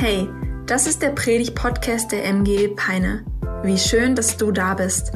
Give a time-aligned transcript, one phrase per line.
[0.00, 0.30] Hey,
[0.64, 3.22] das ist der Predig-Podcast der MG Peine.
[3.62, 5.12] Wie schön, dass du da bist.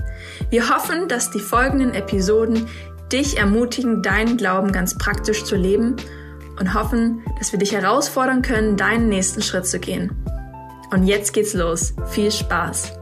[0.50, 2.68] Wir hoffen, dass die folgenden Episoden
[3.10, 5.96] dich ermutigen, deinen Glauben ganz praktisch zu leben
[6.60, 10.22] und hoffen, dass wir dich herausfordern können, deinen nächsten Schritt zu gehen.
[10.90, 11.94] Und jetzt geht's los.
[12.10, 12.92] Viel Spaß.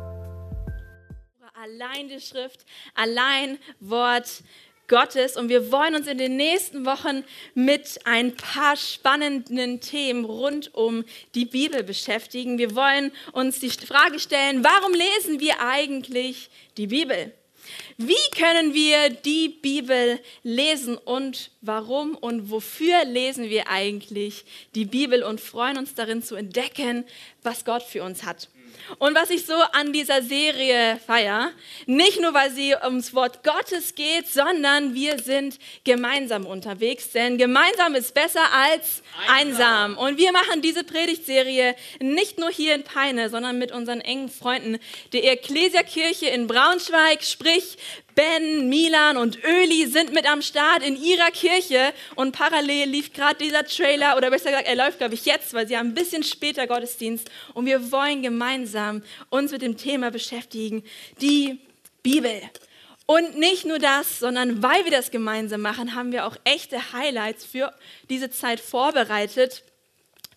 [1.61, 2.65] Allein die Schrift,
[2.95, 4.45] allein Wort
[4.93, 7.25] Gottes und wir wollen uns in den nächsten Wochen
[7.55, 12.59] mit ein paar spannenden Themen rund um die Bibel beschäftigen.
[12.59, 17.33] Wir wollen uns die Frage stellen, warum lesen wir eigentlich die Bibel?
[17.97, 25.23] Wie können wir die Bibel lesen und warum und wofür lesen wir eigentlich die Bibel
[25.23, 27.07] und freuen uns darin zu entdecken,
[27.43, 28.51] was Gott für uns hat?
[28.99, 31.51] Und was ich so an dieser Serie feier,
[31.87, 37.95] nicht nur, weil sie ums Wort Gottes geht, sondern wir sind gemeinsam unterwegs, denn gemeinsam
[37.95, 39.93] ist besser als einsam.
[39.93, 39.99] einsam.
[39.99, 44.79] Und wir machen diese Predigtserie nicht nur hier in Peine, sondern mit unseren engen Freunden
[45.13, 47.77] der Ecclesia Kirche in Braunschweig, sprich
[48.15, 53.43] Ben, Milan und Öli sind mit am Start in ihrer Kirche und parallel lief gerade
[53.43, 56.23] dieser Trailer oder besser gesagt, er läuft glaube ich jetzt, weil sie haben ein bisschen
[56.23, 60.85] später Gottesdienst und wir wollen gemeinsam uns mit dem Thema beschäftigen,
[61.21, 61.61] die
[62.03, 62.43] Bibel.
[63.07, 67.45] Und nicht nur das, sondern weil wir das gemeinsam machen, haben wir auch echte Highlights
[67.45, 67.73] für
[68.09, 69.65] diese Zeit vorbereitet.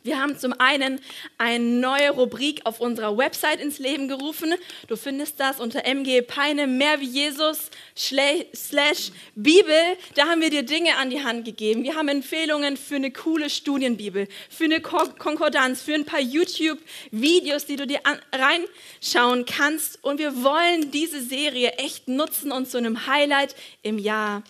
[0.06, 1.02] Wir haben zum einen
[1.40, 4.54] eine neue Rubrik auf unserer Website ins Leben gerufen.
[4.88, 9.74] Du findest das unter MG Peine, mehr wie Jesus, slash Bibel.
[10.14, 11.84] Da haben wir dir Dinge an die Hand gegeben.
[11.84, 17.76] Wir haben Empfehlungen für eine coole Studienbibel, für eine Konkordanz, für ein paar YouTube-Videos, die
[17.76, 20.04] du dir reinschauen kannst.
[20.04, 24.44] Und wir wollen diese Serie echt nutzen und zu einem Highlight im Jahr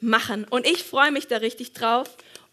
[0.00, 0.46] machen.
[0.48, 2.08] Und ich freue mich da richtig drauf.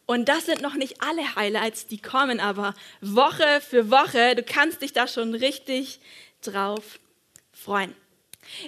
[0.06, 4.36] Und das sind noch nicht alle Highlights, die kommen aber Woche für Woche.
[4.36, 6.00] Du kannst dich da schon richtig
[6.42, 7.00] drauf
[7.54, 7.96] freuen.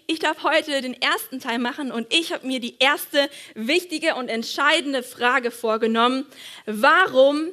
[0.08, 4.30] Ich darf heute den ersten Teil machen und ich habe mir die erste wichtige und
[4.30, 6.26] entscheidende Frage vorgenommen.
[6.66, 7.50] Warum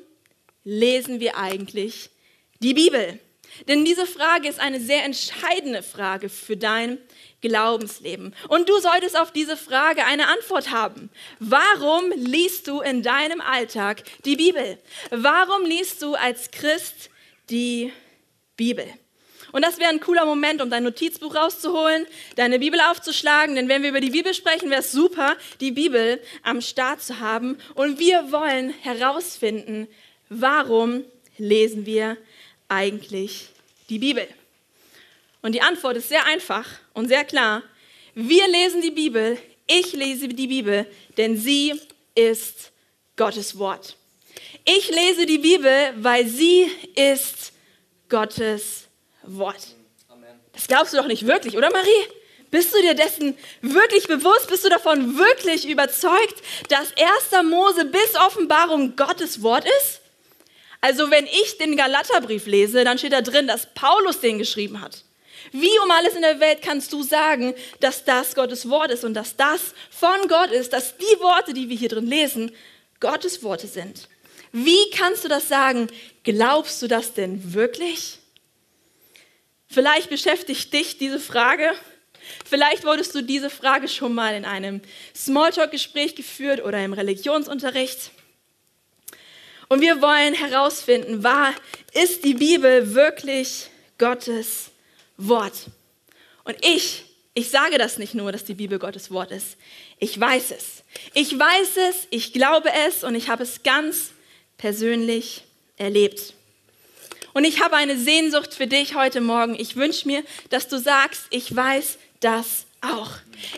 [0.62, 2.10] lesen wir eigentlich
[2.60, 3.18] die Bibel?
[3.68, 6.98] Denn diese Frage ist eine sehr entscheidende Frage für dein
[7.42, 8.34] Glaubensleben.
[8.48, 11.10] Und du solltest auf diese Frage eine Antwort haben.
[11.38, 14.78] Warum liest du in deinem Alltag die Bibel?
[15.10, 17.10] Warum liest du als Christ
[17.50, 17.92] die
[18.56, 18.86] Bibel?
[19.52, 23.82] Und das wäre ein cooler Moment, um dein Notizbuch rauszuholen, deine Bibel aufzuschlagen, denn wenn
[23.82, 27.58] wir über die Bibel sprechen, wäre es super, die Bibel am Start zu haben.
[27.74, 29.88] Und wir wollen herausfinden,
[30.30, 31.04] warum
[31.36, 32.16] lesen wir
[32.68, 33.50] eigentlich
[33.90, 34.26] die Bibel?
[35.42, 37.62] Und die Antwort ist sehr einfach und sehr klar.
[38.14, 40.86] Wir lesen die Bibel, ich lese die Bibel,
[41.16, 41.80] denn sie
[42.14, 42.72] ist
[43.16, 43.96] Gottes Wort.
[44.64, 47.52] Ich lese die Bibel, weil sie ist
[48.08, 48.88] Gottes
[49.22, 49.68] Wort.
[50.52, 51.88] Das glaubst du doch nicht wirklich, oder Marie?
[52.50, 54.48] Bist du dir dessen wirklich bewusst?
[54.48, 56.34] Bist du davon wirklich überzeugt,
[56.68, 56.92] dass
[57.32, 57.44] 1.
[57.48, 60.02] Mose bis Offenbarung Gottes Wort ist?
[60.82, 65.02] Also wenn ich den Galaterbrief lese, dann steht da drin, dass Paulus den geschrieben hat.
[65.50, 69.14] Wie um alles in der Welt kannst du sagen, dass das Gottes Wort ist und
[69.14, 72.52] dass das von Gott ist, dass die Worte, die wir hier drin lesen,
[73.00, 74.08] Gottes Worte sind?
[74.52, 75.88] Wie kannst du das sagen?
[76.24, 78.18] Glaubst du das denn wirklich?
[79.68, 81.72] Vielleicht beschäftigt dich diese Frage.
[82.48, 84.82] Vielleicht wurdest du diese Frage schon mal in einem
[85.16, 88.10] Smalltalk-Gespräch geführt oder im Religionsunterricht.
[89.68, 91.54] Und wir wollen herausfinden, war,
[91.94, 94.71] ist die Bibel wirklich Gottes
[95.16, 95.66] Wort.
[96.44, 99.56] Und ich, ich sage das nicht nur, dass die Bibel Gottes Wort ist.
[99.98, 100.82] Ich weiß es.
[101.14, 104.10] Ich weiß es, ich glaube es und ich habe es ganz
[104.58, 105.44] persönlich
[105.76, 106.34] erlebt.
[107.32, 109.54] Und ich habe eine Sehnsucht für dich heute Morgen.
[109.58, 113.10] Ich wünsche mir, dass du sagst, ich weiß das auch.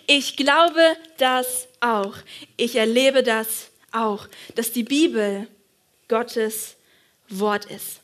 [0.07, 2.15] Ich glaube das auch.
[2.57, 5.49] Ich erlebe das auch, dass die Bibel
[6.09, 6.77] Gottes
[7.29, 8.01] Wort ist.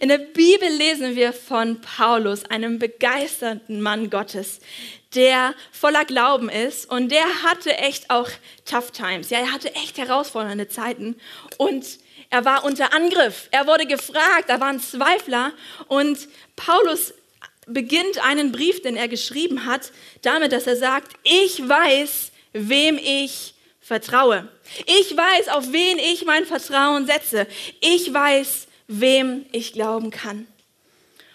[0.00, 4.60] In der Bibel lesen wir von Paulus, einem begeisterten Mann Gottes,
[5.14, 8.28] der voller Glauben ist und der hatte echt auch
[8.64, 9.30] tough times.
[9.30, 11.16] Ja, er hatte echt herausfordernde Zeiten
[11.58, 11.84] und
[12.30, 13.48] er war unter Angriff.
[13.50, 15.52] Er wurde gefragt, da waren Zweifler
[15.88, 17.12] und Paulus
[17.66, 19.92] beginnt einen Brief, den er geschrieben hat,
[20.22, 24.48] damit, dass er sagt, ich weiß, wem ich vertraue.
[24.86, 27.46] Ich weiß, auf wen ich mein Vertrauen setze.
[27.80, 28.66] Ich weiß,
[29.00, 30.46] wem ich glauben kann.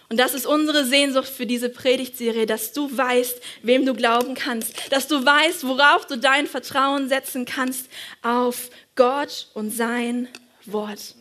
[0.10, 4.74] Und das ist unsere Sehnsucht für diese Predigtserie, dass du weißt, wem du glauben kannst,
[4.90, 7.90] dass du weißt, worauf du dein Vertrauen setzen kannst,
[8.22, 10.30] auf Gott und sein
[10.66, 11.16] Wort.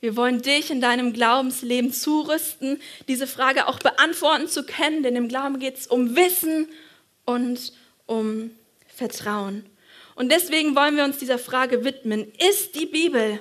[0.00, 5.28] Wir wollen dich in deinem Glaubensleben zurüsten, diese Frage auch beantworten zu können, denn im
[5.28, 6.68] Glauben geht es um Wissen
[7.24, 7.72] und
[8.06, 8.50] um
[8.94, 9.64] Vertrauen.
[10.14, 12.32] Und deswegen wollen wir uns dieser Frage widmen.
[12.50, 13.40] Ist die Bibel,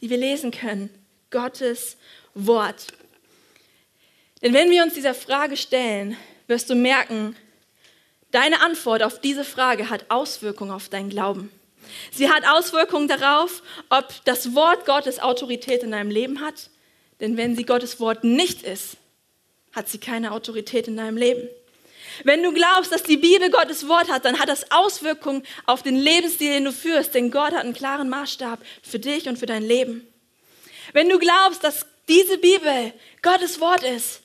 [0.00, 0.90] die wir lesen können,
[1.30, 1.96] Gottes
[2.34, 2.86] Wort?
[4.42, 6.16] Denn wenn wir uns dieser Frage stellen,
[6.46, 7.36] wirst du merken,
[8.30, 11.50] deine Antwort auf diese Frage hat Auswirkungen auf deinen Glauben.
[12.12, 16.70] Sie hat Auswirkungen darauf, ob das Wort Gottes Autorität in deinem Leben hat.
[17.20, 18.96] Denn wenn sie Gottes Wort nicht ist,
[19.72, 21.48] hat sie keine Autorität in deinem Leben.
[22.24, 25.96] Wenn du glaubst, dass die Bibel Gottes Wort hat, dann hat das Auswirkungen auf den
[25.96, 29.62] Lebensstil, den du führst, denn Gott hat einen klaren Maßstab für dich und für dein
[29.62, 30.06] Leben.
[30.92, 32.92] Wenn du glaubst, dass diese Bibel
[33.22, 34.22] Gottes Wort ist,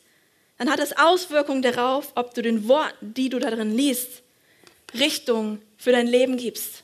[0.58, 4.22] dann hat das Auswirkungen darauf, ob du den Worten, die du darin liest,
[4.94, 6.84] Richtung für dein Leben gibst.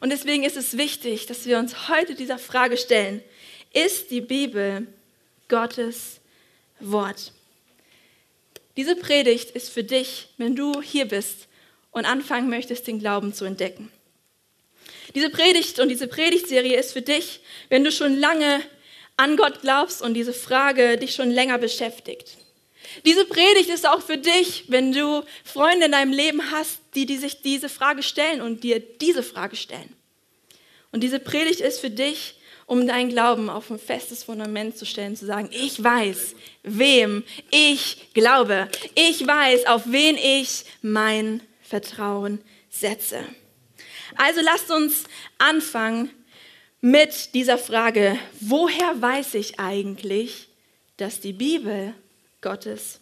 [0.00, 3.22] Und deswegen ist es wichtig, dass wir uns heute dieser Frage stellen,
[3.72, 4.86] ist die Bibel
[5.48, 6.20] Gottes
[6.80, 7.32] Wort?
[8.76, 11.48] Diese Predigt ist für dich, wenn du hier bist
[11.90, 13.90] und anfangen möchtest, den Glauben zu entdecken.
[15.14, 17.40] Diese Predigt und diese Predigtserie ist für dich,
[17.70, 18.60] wenn du schon lange
[19.16, 22.36] an Gott glaubst und diese Frage dich schon länger beschäftigt.
[23.04, 27.16] Diese Predigt ist auch für dich, wenn du Freunde in deinem Leben hast, die, die
[27.16, 29.94] sich diese Frage stellen und dir diese Frage stellen.
[30.92, 32.35] Und diese Predigt ist für dich,
[32.66, 36.34] um deinen Glauben auf ein festes Fundament zu stellen, zu sagen, ich weiß,
[36.64, 38.68] wem ich glaube.
[38.94, 43.24] Ich weiß, auf wen ich mein Vertrauen setze.
[44.16, 45.04] Also lasst uns
[45.38, 46.10] anfangen
[46.80, 50.48] mit dieser Frage, woher weiß ich eigentlich,
[50.96, 51.94] dass die Bibel
[52.40, 53.00] Gottes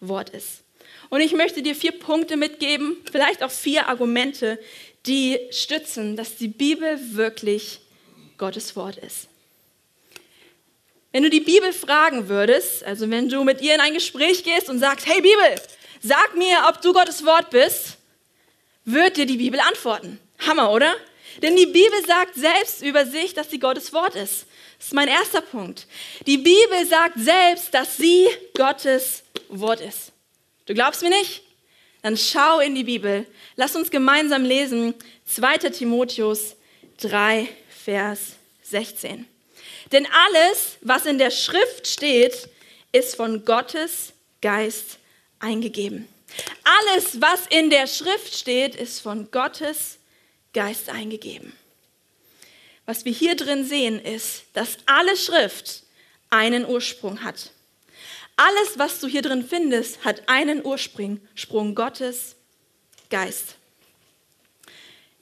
[0.00, 0.62] Wort ist?
[1.08, 4.58] Und ich möchte dir vier Punkte mitgeben, vielleicht auch vier Argumente,
[5.06, 7.80] die stützen, dass die Bibel wirklich
[8.38, 9.28] Gottes Wort ist.
[11.12, 14.68] Wenn du die Bibel fragen würdest, also wenn du mit ihr in ein Gespräch gehst
[14.68, 15.60] und sagst, hey Bibel,
[16.02, 17.96] sag mir, ob du Gottes Wort bist,
[18.84, 20.18] wird dir die Bibel antworten.
[20.46, 20.94] Hammer, oder?
[21.42, 24.46] Denn die Bibel sagt selbst über sich, dass sie Gottes Wort ist.
[24.78, 25.86] Das ist mein erster Punkt.
[26.26, 30.12] Die Bibel sagt selbst, dass sie Gottes Wort ist.
[30.66, 31.42] Du glaubst mir nicht?
[32.02, 33.26] Dann schau in die Bibel.
[33.56, 34.94] Lass uns gemeinsam lesen
[35.26, 36.56] 2 Timotheus
[36.98, 37.48] 3,
[37.86, 38.32] Vers
[38.64, 39.28] 16.
[39.92, 42.48] Denn alles, was in der Schrift steht,
[42.90, 44.12] ist von Gottes
[44.42, 44.98] Geist
[45.38, 46.08] eingegeben.
[46.64, 49.98] Alles, was in der Schrift steht, ist von Gottes
[50.52, 51.52] Geist eingegeben.
[52.86, 55.84] Was wir hier drin sehen, ist, dass alle Schrift
[56.28, 57.52] einen Ursprung hat.
[58.34, 62.34] Alles, was du hier drin findest, hat einen Ursprung, Sprung Gottes
[63.10, 63.54] Geist.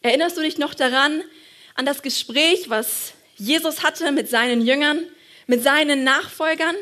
[0.01, 1.23] Erinnerst du dich noch daran,
[1.75, 5.05] an das Gespräch, was Jesus hatte mit seinen Jüngern,
[5.47, 6.77] mit seinen Nachfolgern.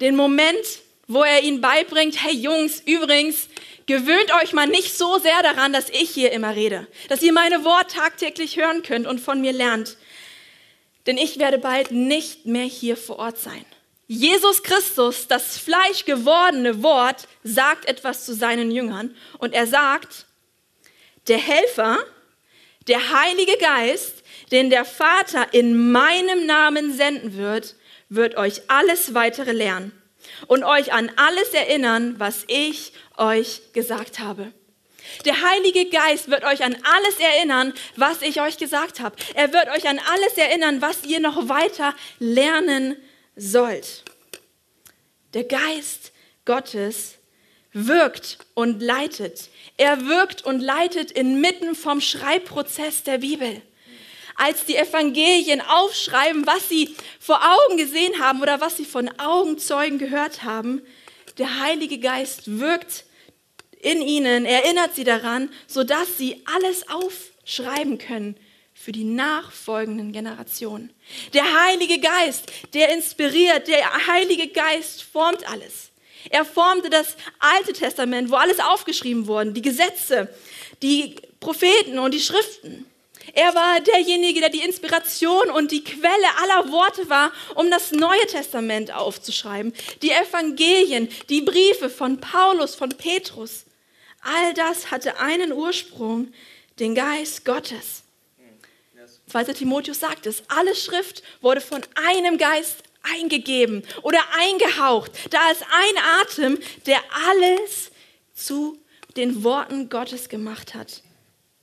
[0.00, 0.64] Den Moment,
[1.06, 3.48] wo er ihnen beibringt, hey Jungs, übrigens,
[3.86, 7.64] gewöhnt euch mal nicht so sehr daran, dass ich hier immer rede, dass ihr meine
[7.64, 9.96] Worte tagtäglich hören könnt und von mir lernt.
[11.06, 13.64] Denn ich werde bald nicht mehr hier vor Ort sein.
[14.06, 20.26] Jesus Christus, das fleischgewordene Wort, sagt etwas zu seinen Jüngern und er sagt,
[21.28, 21.98] der Helfer,
[22.86, 27.76] der Heilige Geist, den der Vater in meinem Namen senden wird,
[28.08, 29.92] wird euch alles weitere lernen
[30.46, 34.52] und euch an alles erinnern, was ich euch gesagt habe.
[35.24, 39.16] Der Heilige Geist wird euch an alles erinnern, was ich euch gesagt habe.
[39.34, 42.96] Er wird euch an alles erinnern, was ihr noch weiter lernen
[43.36, 44.04] sollt.
[45.34, 46.12] Der Geist
[46.44, 47.18] Gottes
[47.72, 49.50] wirkt und leitet.
[49.76, 53.60] Er wirkt und leitet inmitten vom Schreibprozess der Bibel.
[54.36, 59.98] Als die Evangelien aufschreiben, was sie vor Augen gesehen haben oder was sie von Augenzeugen
[59.98, 60.82] gehört haben,
[61.38, 63.04] der Heilige Geist wirkt
[63.80, 68.36] in ihnen, erinnert sie daran, sodass sie alles aufschreiben können
[68.72, 70.92] für die nachfolgenden Generationen.
[71.32, 75.90] Der Heilige Geist, der inspiriert, der Heilige Geist formt alles.
[76.30, 80.28] Er formte das Alte Testament, wo alles aufgeschrieben wurde, die Gesetze,
[80.82, 82.86] die Propheten und die Schriften.
[83.32, 88.26] Er war derjenige, der die Inspiration und die Quelle aller Worte war, um das Neue
[88.26, 89.72] Testament aufzuschreiben.
[90.02, 93.64] Die Evangelien, die Briefe von Paulus, von Petrus.
[94.20, 96.32] All das hatte einen Ursprung,
[96.78, 98.02] den Geist Gottes.
[99.28, 99.44] 2.
[99.44, 105.12] Timotheus sagt es, alle Schrift wurde von einem Geist eingegeben oder eingehaucht.
[105.30, 107.90] Da ist ein Atem, der alles
[108.34, 108.78] zu
[109.16, 111.02] den Worten Gottes gemacht hat.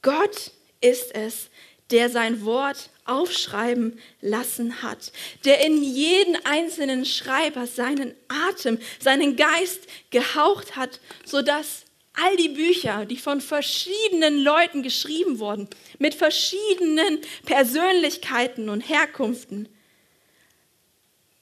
[0.01, 1.49] Gott ist es,
[1.91, 5.11] der sein Wort aufschreiben lassen hat,
[5.43, 11.83] der in jeden einzelnen Schreiber seinen Atem, seinen Geist gehaucht hat, sodass
[12.13, 15.67] all die Bücher, die von verschiedenen Leuten geschrieben wurden,
[15.97, 19.67] mit verschiedenen Persönlichkeiten und Herkünften,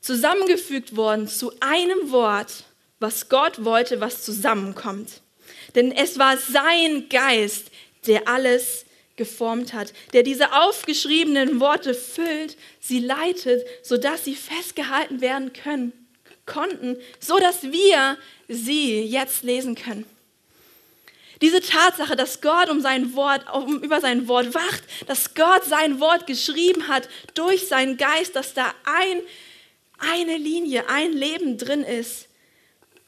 [0.10, 2.64] zusammengefügt wurden zu einem Wort,
[3.00, 5.22] was Gott wollte, was zusammenkommt.
[5.76, 7.70] Denn es war sein Geist,
[8.08, 8.86] der alles
[9.18, 15.94] geformt hat, der diese aufgeschriebenen Worte füllt, sie leitet, sodass sie festgehalten werden können,
[16.48, 20.06] konnten, sodass wir sie jetzt lesen können.
[21.44, 26.00] Diese Tatsache, dass Gott um sein Wort, um, über sein Wort wacht, dass Gott sein
[26.00, 29.22] Wort geschrieben hat durch seinen Geist, dass da ein,
[30.00, 32.28] eine Linie, ein Leben drin ist,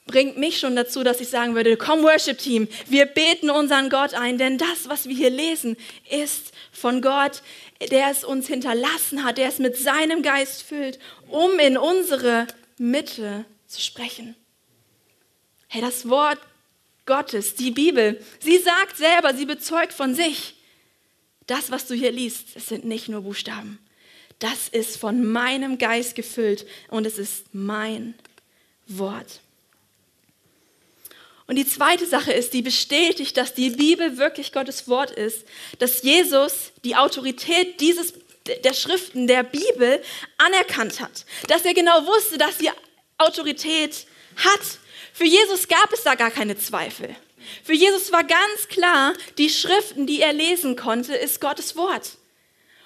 [0.06, 4.14] bringt mich schon dazu, dass ich sagen würde, komm Worship Team, wir beten unseren Gott
[4.14, 5.78] ein, denn das, was wir hier lesen,
[6.10, 7.42] ist von Gott,
[7.90, 13.46] der es uns hinterlassen hat, der es mit seinem Geist füllt, um in unsere Mitte
[13.68, 14.36] zu sprechen.
[15.68, 16.40] Hey, das Wort
[17.06, 20.56] Gottes, die Bibel, sie sagt selber, sie bezeugt von sich,
[21.48, 23.80] das, was du hier liest, es sind nicht nur Buchstaben.
[24.42, 28.16] Das ist von meinem Geist gefüllt und es ist mein
[28.88, 29.40] Wort.
[31.46, 35.46] Und die zweite Sache ist, die bestätigt, dass die Bibel wirklich Gottes Wort ist,
[35.78, 38.16] dass Jesus die Autorität dieses,
[38.64, 40.02] der Schriften, der Bibel
[40.40, 42.72] anerkannt hat, dass er genau wusste, dass sie
[43.20, 44.08] Autorität
[44.38, 44.62] hat.
[45.14, 47.16] Für Jesus gab es da gar keine Zweifel.
[47.64, 52.18] Für Jesus war ganz klar, die Schriften, die er lesen konnte, ist Gottes Wort.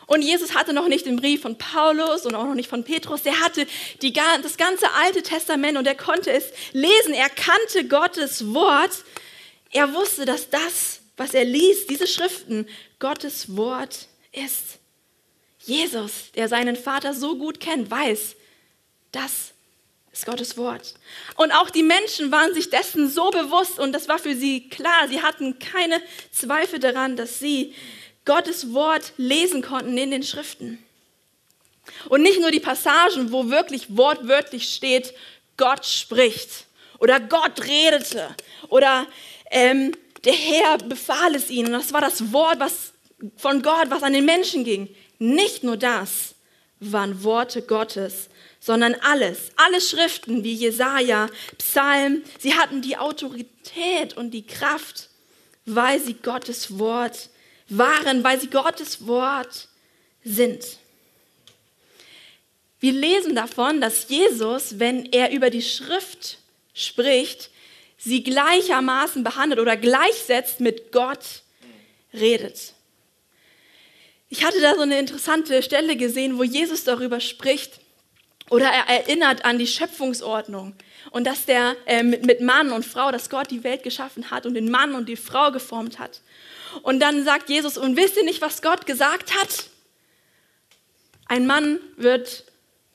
[0.07, 3.23] Und Jesus hatte noch nicht den Brief von Paulus und auch noch nicht von Petrus.
[3.23, 3.65] Der hatte
[4.01, 7.13] die, das ganze Alte Testament und er konnte es lesen.
[7.13, 9.03] Er kannte Gottes Wort.
[9.71, 12.67] Er wusste, dass das, was er liest, diese Schriften,
[12.99, 14.79] Gottes Wort ist.
[15.59, 18.35] Jesus, der seinen Vater so gut kennt, weiß,
[19.11, 19.53] das
[20.11, 20.93] ist Gottes Wort.
[21.35, 25.07] Und auch die Menschen waren sich dessen so bewusst und das war für sie klar.
[25.09, 27.73] Sie hatten keine Zweifel daran, dass sie
[28.25, 30.83] Gottes Wort lesen konnten in den Schriften.
[32.09, 35.13] Und nicht nur die Passagen, wo wirklich wortwörtlich steht,
[35.57, 36.65] Gott spricht
[36.99, 38.35] oder Gott redete
[38.69, 39.07] oder
[39.51, 39.91] ähm,
[40.23, 41.71] der Herr befahl es ihnen.
[41.71, 42.93] Das war das Wort was,
[43.37, 44.93] von Gott, was an den Menschen ging.
[45.19, 46.35] Nicht nur das
[46.79, 48.29] waren Worte Gottes,
[48.59, 51.27] sondern alles, alle Schriften wie Jesaja,
[51.59, 55.09] Psalm, sie hatten die Autorität und die Kraft,
[55.65, 57.29] weil sie Gottes Wort
[57.69, 59.67] waren, weil sie Gottes Wort
[60.23, 60.63] sind.
[62.79, 66.37] Wir lesen davon, dass Jesus, wenn er über die Schrift
[66.73, 67.49] spricht,
[67.97, 71.41] sie gleichermaßen behandelt oder gleichsetzt mit Gott
[72.13, 72.73] redet.
[74.29, 77.79] Ich hatte da so eine interessante Stelle gesehen, wo Jesus darüber spricht
[78.49, 80.75] oder er erinnert an die Schöpfungsordnung
[81.11, 84.45] und dass der äh, mit, mit Mann und Frau, dass Gott die Welt geschaffen hat
[84.45, 86.21] und den Mann und die Frau geformt hat.
[86.81, 89.65] Und dann sagt Jesus, und wisst ihr nicht, was Gott gesagt hat?
[91.27, 92.43] Ein Mann wird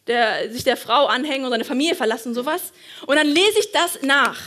[0.07, 2.73] der, sich der Frau anhängen und seine Familie verlassen und sowas.
[3.07, 4.39] Und dann lese ich das nach.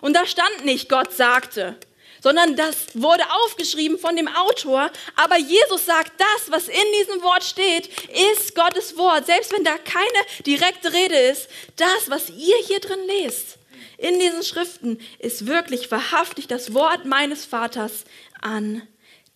[0.00, 1.76] Und da stand nicht, Gott sagte,
[2.22, 4.90] sondern das wurde aufgeschrieben von dem Autor.
[5.16, 7.88] Aber Jesus sagt, das, was in diesem Wort steht,
[8.36, 9.26] ist Gottes Wort.
[9.26, 13.58] Selbst wenn da keine direkte Rede ist, das, was ihr hier drin lest,
[14.00, 18.04] in diesen Schriften, ist wirklich wahrhaftig das Wort meines Vaters
[18.40, 18.82] an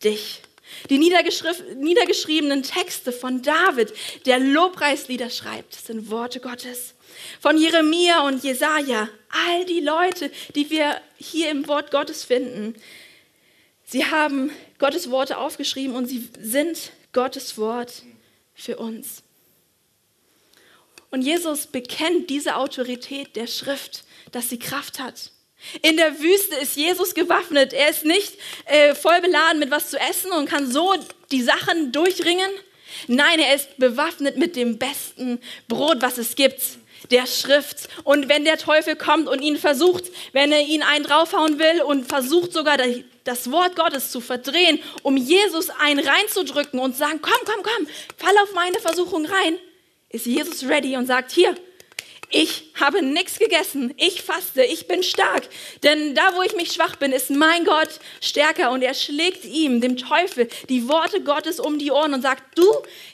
[0.02, 0.40] dich.
[0.88, 3.92] Die niedergeschriebenen Texte von David,
[4.24, 6.94] der Lobpreislieder schreibt, sind Worte Gottes.
[7.40, 12.74] Von Jeremia und Jesaja, all die Leute, die wir hier im Wort Gottes finden,
[13.84, 18.02] sie haben Gottes Worte aufgeschrieben und sie sind Gottes Wort
[18.54, 19.22] für uns.
[21.10, 25.30] Und Jesus bekennt diese Autorität der Schrift, dass sie Kraft hat.
[25.82, 27.72] In der Wüste ist Jesus gewaffnet.
[27.72, 28.34] Er ist nicht
[28.66, 30.94] äh, voll beladen mit was zu essen und kann so
[31.30, 32.50] die Sachen durchringen.
[33.08, 36.60] Nein, er ist bewaffnet mit dem besten Brot, was es gibt,
[37.10, 37.88] der Schrift.
[38.04, 42.06] Und wenn der Teufel kommt und ihn versucht, wenn er ihn einen draufhauen will und
[42.06, 42.78] versucht sogar
[43.24, 47.86] das Wort Gottes zu verdrehen, um Jesus einen reinzudrücken und sagen, komm, komm, komm,
[48.16, 49.58] fall auf meine Versuchung rein,
[50.10, 51.54] ist Jesus ready und sagt, hier,
[52.34, 55.48] ich habe nichts gegessen, ich faste, ich bin stark.
[55.84, 59.80] Denn da, wo ich mich schwach bin, ist mein Gott stärker und er schlägt ihm,
[59.80, 62.66] dem Teufel, die Worte Gottes um die Ohren und sagt, du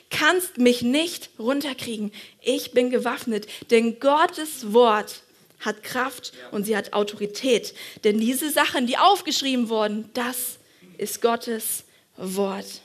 [0.09, 2.11] kannst mich nicht runterkriegen.
[2.41, 5.21] Ich bin gewaffnet, denn Gottes Wort
[5.59, 7.75] hat Kraft und sie hat Autorität.
[8.03, 10.57] Denn diese Sachen, die aufgeschrieben wurden, das
[10.97, 11.83] ist Gottes
[12.17, 12.81] Wort.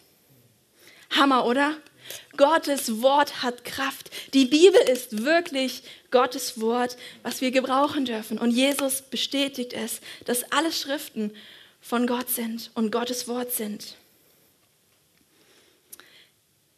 [1.10, 1.76] Hammer, oder?
[2.36, 4.10] Gottes Wort hat Kraft.
[4.34, 5.82] Die Bibel ist wirklich
[6.16, 8.38] Gottes Wort, was wir gebrauchen dürfen.
[8.38, 11.30] Und Jesus bestätigt es, dass alle Schriften
[11.82, 13.96] von Gott sind und Gottes Wort sind.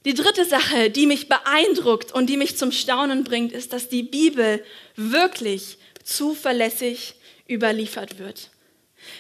[0.04, 4.02] Die dritte Sache, die mich beeindruckt und die mich zum Staunen bringt, ist, dass die
[4.02, 4.64] Bibel
[4.96, 7.14] wirklich zuverlässig
[7.48, 8.50] überliefert wird.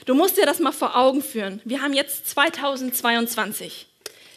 [0.04, 1.60] Du musst dir das mal vor Augen führen.
[1.64, 3.86] Wir haben jetzt 2022.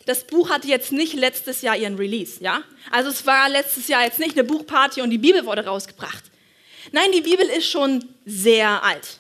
[0.06, 2.64] Das Buch hatte jetzt nicht letztes Jahr ihren Release, ja?
[2.90, 6.24] Also es war letztes Jahr jetzt nicht eine Buchparty und die Bibel wurde rausgebracht.
[6.92, 9.20] Nein, die Bibel ist schon sehr alt.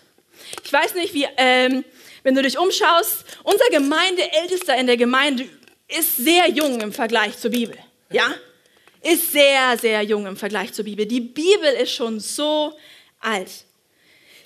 [0.63, 1.85] Ich weiß nicht, wie, ähm,
[2.23, 5.47] wenn du dich umschaust, unser Gemeindeältester in der Gemeinde
[5.88, 7.77] ist sehr jung im Vergleich zur Bibel,
[8.11, 8.33] ja?
[9.03, 11.05] Ist sehr, sehr jung im Vergleich zur Bibel.
[11.05, 12.77] Die Bibel ist schon so
[13.19, 13.65] alt.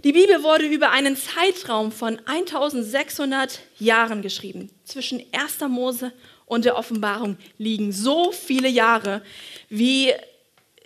[0.05, 4.69] Die Bibel wurde über einen Zeitraum von 1600 Jahren geschrieben.
[4.83, 5.61] Zwischen 1.
[5.67, 6.13] Mose
[6.45, 9.23] und der Offenbarung liegen so viele Jahre
[9.67, 10.13] wie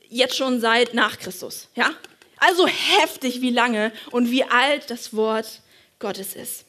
[0.08, 1.68] jetzt schon seit nach Christus.
[1.76, 1.90] Ja?
[2.38, 5.64] Also heftig, wie lange und wie alt das Wort
[6.00, 6.64] Gottes ist.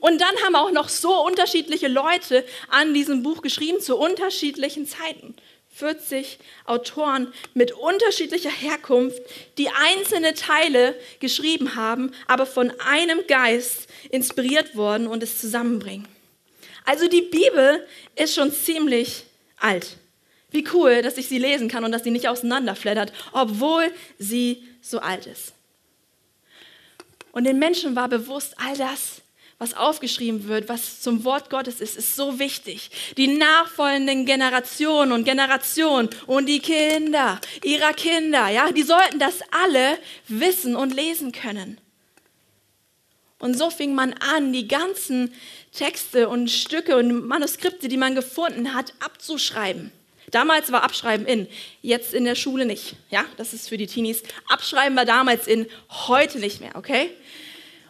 [0.00, 5.34] Und dann haben auch noch so unterschiedliche Leute an diesem Buch geschrieben zu unterschiedlichen Zeiten.
[5.74, 9.20] 40 Autoren mit unterschiedlicher Herkunft,
[9.56, 16.06] die einzelne Teile geschrieben haben, aber von einem Geist inspiriert worden und es zusammenbringen.
[16.84, 17.86] Also die Bibel
[18.16, 19.24] ist schon ziemlich
[19.58, 19.96] alt.
[20.50, 24.98] Wie cool, dass ich sie lesen kann und dass sie nicht auseinanderflattert, obwohl sie so
[24.98, 25.52] alt ist.
[27.32, 29.22] Und den Menschen war bewusst, all das
[29.60, 32.90] was aufgeschrieben wird, was zum Wort Gottes ist, ist so wichtig.
[33.18, 39.98] Die nachfolgenden Generationen und Generationen und die Kinder ihrer Kinder, ja, die sollten das alle
[40.28, 41.78] wissen und lesen können.
[43.38, 45.34] Und so fing man an, die ganzen
[45.72, 49.92] Texte und Stücke und Manuskripte, die man gefunden hat, abzuschreiben.
[50.30, 51.46] Damals war Abschreiben in,
[51.82, 52.94] jetzt in der Schule nicht.
[53.10, 54.22] Ja, das ist für die Teenies.
[54.48, 57.10] Abschreiben war damals in, heute nicht mehr, okay?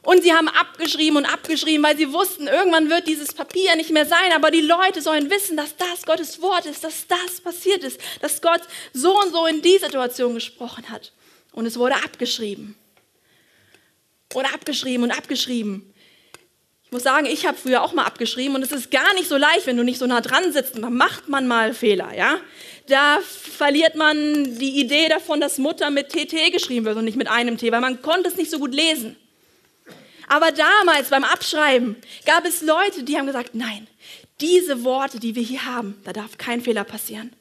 [0.02, 4.06] Und sie haben abgeschrieben und abgeschrieben, weil sie wussten, irgendwann wird dieses Papier nicht mehr
[4.06, 8.00] sein, aber die Leute sollen wissen, dass das Gottes Wort ist, dass das passiert ist,
[8.22, 8.62] dass Gott
[8.94, 11.12] so und so in die Situation gesprochen hat.
[11.52, 12.76] Und es wurde abgeschrieben.
[14.34, 15.92] Oder abgeschrieben und abgeschrieben.
[16.84, 19.36] Ich muss sagen, ich habe früher auch mal abgeschrieben und es ist gar nicht so
[19.36, 20.76] leicht, wenn du nicht so nah dran sitzt.
[20.76, 22.40] Da macht man mal Fehler, ja?
[22.88, 27.28] Da verliert man die Idee davon, dass Mutter mit TT geschrieben wird und nicht mit
[27.28, 29.14] einem T, weil man konnte es nicht so gut lesen.
[30.30, 33.88] Aber damals beim Abschreiben gab es Leute, die haben gesagt, nein,
[34.40, 37.32] diese Worte, die wir hier haben, da darf kein Fehler passieren.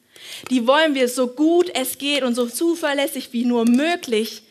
[0.50, 4.42] Die wollen wir so gut es geht und so zuverlässig wie nur möglich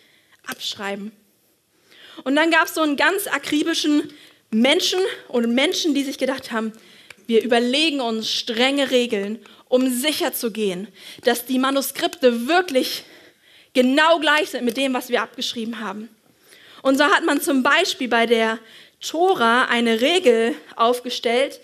[0.47, 1.11] abschreiben.
[2.23, 4.09] Und dann gab es so einen ganz akribischen
[4.51, 6.71] Menschen und Menschen, die sich gedacht haben,
[7.27, 10.87] wir überlegen uns strenge Regeln, um sicher zu gehen,
[11.25, 13.03] dass die Manuskripte wirklich
[13.73, 16.07] genau gleich sind mit dem, was wir abgeschrieben haben.
[16.81, 18.59] Und so hat man zum Beispiel bei der
[19.01, 21.59] Tora eine Regel aufgestellt,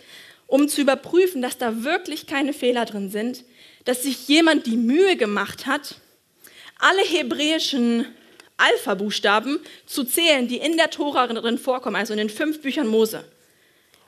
[0.47, 3.43] um zu überprüfen, dass da wirklich keine Fehler drin sind,
[3.83, 5.95] dass sich jemand die Mühe gemacht hat,
[6.79, 8.05] alle hebräischen
[8.57, 13.25] Alpha-Buchstaben zu zählen, die in der Tora drin vorkommen, also in den fünf Büchern Mose.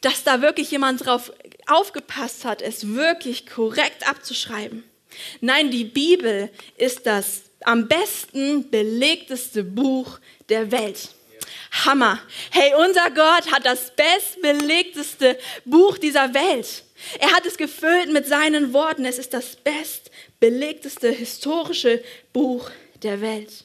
[0.00, 1.32] dass da wirklich jemand drauf
[1.66, 4.82] aufgepasst hat, es wirklich korrekt abzuschreiben,
[5.40, 11.10] Nein, die Bibel ist das am besten belegteste Buch der Welt.
[11.84, 12.20] Hammer.
[12.50, 16.84] Hey, unser Gott hat das bestbelegteste Buch dieser Welt.
[17.18, 19.04] Er hat es gefüllt mit seinen Worten.
[19.04, 22.02] Es ist das bestbelegteste historische
[22.32, 22.70] Buch
[23.02, 23.64] der Welt.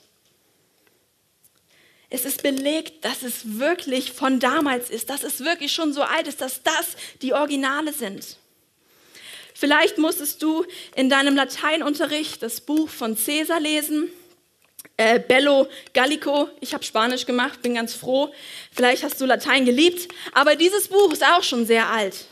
[2.09, 6.27] Es ist belegt, dass es wirklich von damals ist, dass es wirklich schon so alt
[6.27, 8.37] ist, dass das die Originale sind.
[9.57, 10.65] Vielleicht musstest du
[10.97, 14.09] in deinem Lateinunterricht das Buch von Caesar lesen.
[14.97, 16.49] äh, Bello Gallico.
[16.59, 18.33] Ich habe Spanisch gemacht, bin ganz froh.
[18.71, 20.13] Vielleicht hast du Latein geliebt.
[20.33, 22.25] Aber dieses Buch ist auch schon sehr alt.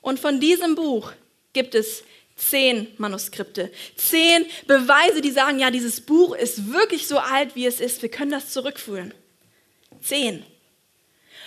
[0.00, 1.12] Und von diesem Buch
[1.52, 2.04] gibt es
[2.36, 7.80] zehn Manuskripte, zehn Beweise, die sagen, ja, dieses Buch ist wirklich so alt, wie es
[7.80, 8.02] ist.
[8.02, 9.12] Wir können das zurückführen.
[10.00, 10.44] Zehn.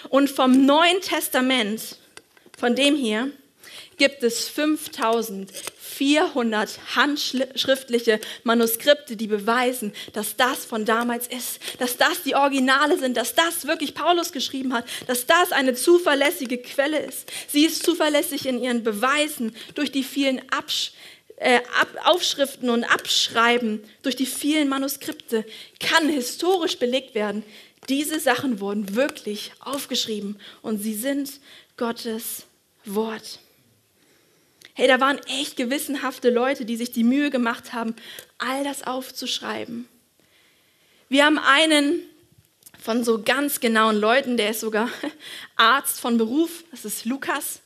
[0.09, 1.97] Und vom Neuen Testament,
[2.57, 3.31] von dem hier,
[3.97, 12.35] gibt es 5400 handschriftliche Manuskripte, die beweisen, dass das von damals ist, dass das die
[12.35, 17.31] Originale sind, dass das wirklich Paulus geschrieben hat, dass das eine zuverlässige Quelle ist.
[17.47, 20.91] Sie ist zuverlässig in ihren Beweisen durch die vielen Absch
[21.37, 21.59] äh,
[22.05, 25.45] Aufschriften und Abschreiben, durch die vielen Manuskripte,
[25.79, 27.43] kann historisch belegt werden.
[27.89, 31.39] Diese Sachen wurden wirklich aufgeschrieben und sie sind
[31.77, 32.45] Gottes
[32.85, 33.39] Wort.
[34.77, 37.95] Hey, da waren echt gewissenhafte Leute, die sich die Mühe gemacht haben,
[38.39, 39.87] all das aufzuschreiben.
[41.07, 42.01] Wir haben einen
[42.77, 44.89] von so ganz genauen Leuten, der ist sogar
[45.55, 47.61] Arzt von Beruf, das ist Lukas.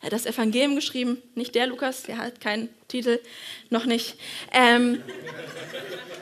[0.00, 3.20] Er hat das Evangelium geschrieben, nicht der Lukas, der hat keinen Titel,
[3.68, 4.16] noch nicht.
[4.50, 5.02] Ähm,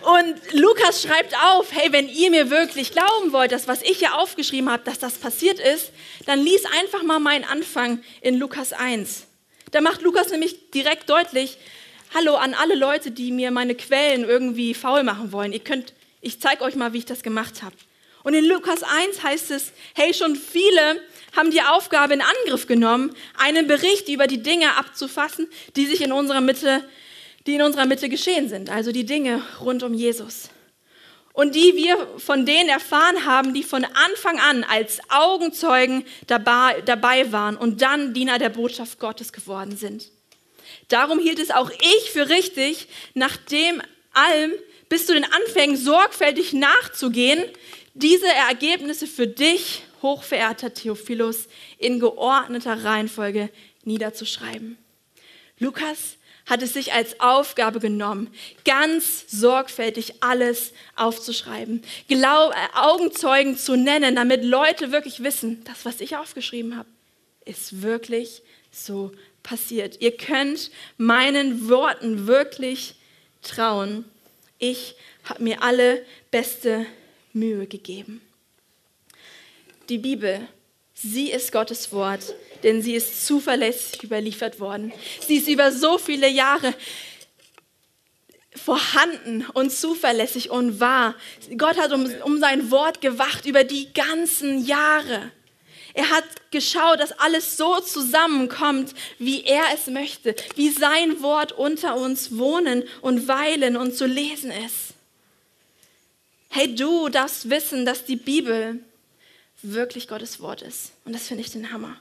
[0.03, 4.19] und Lukas schreibt auf, hey, wenn ihr mir wirklich glauben wollt, dass was ich hier
[4.19, 5.93] aufgeschrieben habe, dass das passiert ist,
[6.27, 9.29] dann lies einfach mal meinen Anfang in Lukas 1.
[9.73, 11.57] Da macht Lukas nämlich direkt deutlich,
[12.15, 15.53] hallo an alle Leute, die mir meine Quellen irgendwie faul machen wollen.
[15.53, 17.75] Ihr könnt, ich zeige euch mal, wie ich das gemacht habe.
[18.23, 21.01] Und in Lukas 1 heißt es, hey, schon viele
[21.35, 26.13] haben die Aufgabe in Angriff genommen, einen Bericht über die Dinge abzufassen, die sich in
[26.13, 26.85] unserer Mitte,
[27.47, 30.51] die in unserer Mitte geschehen sind, also die Dinge rund um Jesus
[31.33, 37.57] und die wir von denen erfahren haben, die von Anfang an als Augenzeugen dabei, waren
[37.57, 40.11] und dann Diener der Botschaft Gottes geworden sind.
[40.89, 43.81] Darum hielt es auch ich für richtig, nach dem
[44.13, 44.53] allem
[44.89, 47.43] bis zu den Anfängen sorgfältig nachzugehen,
[47.95, 53.51] diese Ergebnisse für dich, hochverehrter Theophilus, in geordneter Reihenfolge
[53.85, 54.77] niederzuschreiben.
[55.59, 56.17] Lukas
[56.47, 58.33] hat es sich als Aufgabe genommen,
[58.65, 66.01] ganz sorgfältig alles aufzuschreiben, Glaub, äh, Augenzeugen zu nennen, damit Leute wirklich wissen, das, was
[66.01, 66.89] ich aufgeschrieben habe,
[67.45, 70.01] ist wirklich so passiert.
[70.01, 72.95] Ihr könnt meinen Worten wirklich
[73.43, 74.05] trauen.
[74.59, 76.87] Ich habe mir alle beste
[77.33, 78.21] Mühe gegeben.
[79.89, 80.47] Die Bibel,
[81.03, 84.93] sie ist Gottes Wort denn sie ist zuverlässig überliefert worden.
[85.27, 86.75] Sie ist über so viele Jahre
[88.55, 91.15] vorhanden und zuverlässig und wahr.
[91.57, 95.31] Gott hat um, um sein Wort gewacht über die ganzen Jahre.
[95.95, 101.97] Er hat geschaut, dass alles so zusammenkommt, wie er es möchte, wie sein Wort unter
[101.97, 104.95] uns wohnen und weilen und zu lesen ist.
[106.49, 108.83] Hey, du darfst wissen, dass die Bibel
[109.63, 110.93] wirklich Gottes Wort ist.
[111.05, 111.97] Und das finde ich den Hammer.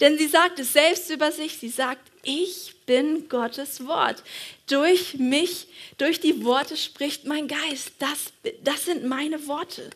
[0.00, 1.58] Denn sie sagt es selbst über sich.
[1.58, 4.22] Sie sagt, ich bin Gottes Wort.
[4.66, 5.66] Durch mich,
[5.98, 7.92] durch die Worte spricht mein Geist.
[7.98, 9.90] Das, das sind meine Worte.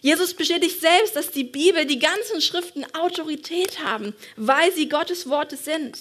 [0.00, 5.56] Jesus bestätigt selbst, dass die Bibel, die ganzen Schriften Autorität haben, weil sie Gottes Worte
[5.56, 5.98] sind.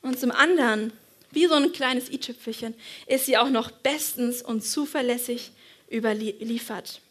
[0.00, 0.92] Und zum anderen,
[1.30, 2.74] wie so ein kleines i-Tüpfelchen,
[3.06, 5.50] ist sie auch noch bestens und zuverlässig
[5.92, 7.02] überliefert.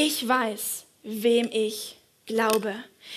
[0.00, 2.72] Ich weiß, wem ich glaube.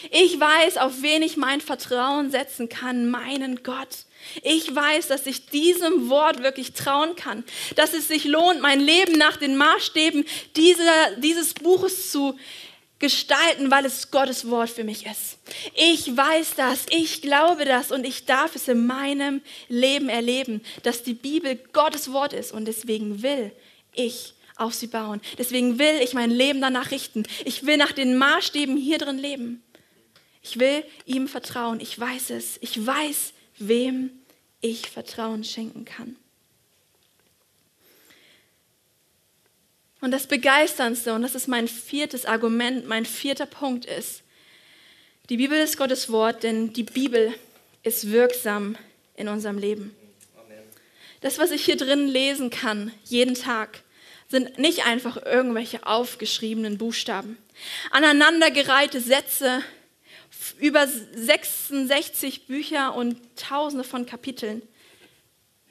[0.09, 4.05] Ich weiß, auf wen ich mein Vertrauen setzen kann, meinen Gott.
[4.41, 7.43] Ich weiß, dass ich diesem Wort wirklich trauen kann,
[7.75, 12.35] dass es sich lohnt, mein Leben nach den Maßstäben dieser, dieses Buches zu
[12.97, 15.37] gestalten, weil es Gottes Wort für mich ist.
[15.75, 21.03] Ich weiß das, ich glaube das und ich darf es in meinem Leben erleben, dass
[21.03, 23.51] die Bibel Gottes Wort ist und deswegen will
[23.93, 25.21] ich auf sie bauen.
[25.37, 27.23] Deswegen will ich mein Leben danach richten.
[27.45, 29.63] Ich will nach den Maßstäben hier drin leben.
[30.43, 31.79] Ich will ihm vertrauen.
[31.79, 32.57] Ich weiß es.
[32.61, 34.11] Ich weiß, wem
[34.61, 36.15] ich Vertrauen schenken kann.
[40.01, 44.23] Und das Begeisterndste, und das ist mein viertes Argument, mein vierter Punkt ist,
[45.29, 47.33] die Bibel ist Gottes Wort, denn die Bibel
[47.83, 48.75] ist wirksam
[49.15, 49.95] in unserem Leben.
[51.21, 53.83] Das, was ich hier drin lesen kann, jeden Tag,
[54.31, 57.37] sind nicht einfach irgendwelche aufgeschriebenen Buchstaben.
[57.91, 59.61] Aneinandergereihte Sätze,
[60.59, 64.61] über 66 Bücher und tausende von Kapiteln.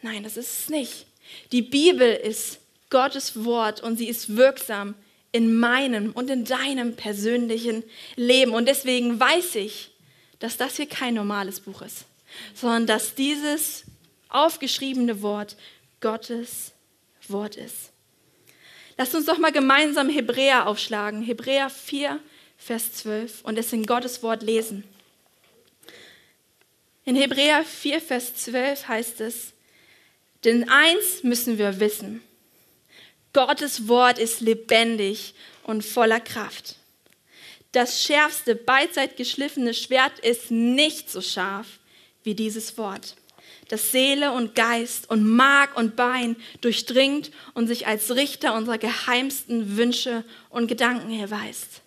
[0.02, 1.06] Nein, das ist es nicht.
[1.52, 4.94] Die Bibel ist Gottes Wort und sie ist wirksam
[5.32, 7.84] in meinem und in deinem persönlichen
[8.16, 8.52] Leben.
[8.52, 9.92] Und deswegen weiß ich,
[10.38, 12.04] dass das hier kein normales Buch ist,
[12.54, 13.84] sondern dass dieses
[14.28, 15.56] aufgeschriebene Wort
[16.00, 16.72] Gottes
[17.28, 17.89] Wort ist.
[19.00, 21.22] Lasst uns doch mal gemeinsam Hebräer aufschlagen.
[21.22, 22.20] Hebräer 4,
[22.58, 24.84] Vers 12 und es in Gottes Wort lesen.
[27.06, 29.54] In Hebräer 4, Vers 12 heißt es,
[30.44, 32.20] denn eins müssen wir wissen,
[33.32, 35.32] Gottes Wort ist lebendig
[35.62, 36.76] und voller Kraft.
[37.72, 41.78] Das schärfste, beidseit geschliffene Schwert ist nicht so scharf
[42.22, 43.16] wie dieses Wort,
[43.70, 49.76] das Seele und Geist und Mark und Bein durchdringt und sich als Richter unserer geheimsten
[49.76, 51.80] Wünsche und Gedanken erweist.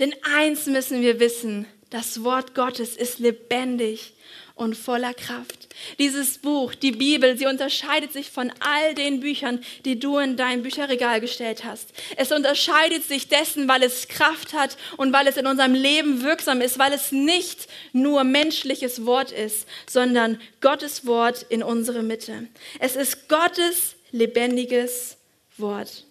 [0.00, 4.14] Denn eins müssen wir wissen, das Wort Gottes ist lebendig
[4.60, 5.74] und voller Kraft.
[5.98, 10.62] Dieses Buch, die Bibel, sie unterscheidet sich von all den Büchern, die du in dein
[10.62, 11.94] Bücherregal gestellt hast.
[12.16, 16.60] Es unterscheidet sich dessen, weil es Kraft hat und weil es in unserem Leben wirksam
[16.60, 22.46] ist, weil es nicht nur menschliches Wort ist, sondern Gottes Wort in unsere Mitte.
[22.80, 25.16] Es ist Gottes lebendiges
[25.56, 26.04] Wort.